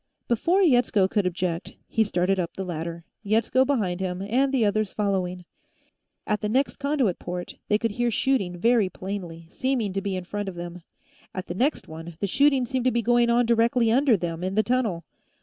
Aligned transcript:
Before 0.27 0.63
Yetsko 0.63 1.07
could 1.07 1.27
object, 1.27 1.75
he 1.87 2.03
started 2.03 2.39
up 2.39 2.55
the 2.55 2.63
ladder, 2.63 3.05
Yetsko 3.23 3.65
behind 3.67 3.99
him 3.99 4.23
and 4.23 4.51
the 4.51 4.65
others 4.65 4.93
following. 4.95 5.45
At 6.25 6.41
the 6.41 6.49
next 6.49 6.77
conduit 6.79 7.19
port, 7.19 7.57
they 7.67 7.77
could 7.77 7.91
hear 7.91 8.09
shooting 8.09 8.57
very 8.57 8.89
plainly, 8.89 9.45
seeming 9.51 9.93
to 9.93 10.01
be 10.01 10.15
in 10.15 10.23
front 10.23 10.49
of 10.49 10.55
them. 10.55 10.81
At 11.35 11.45
the 11.45 11.53
next 11.53 11.87
one, 11.87 12.15
the 12.19 12.25
shooting 12.25 12.65
seemed 12.65 12.85
to 12.85 12.91
be 12.91 13.03
going 13.03 13.29
on 13.29 13.45
directly 13.45 13.91
under 13.91 14.17
them, 14.17 14.43
in 14.43 14.55
the 14.55 14.63
tunnel. 14.63 15.03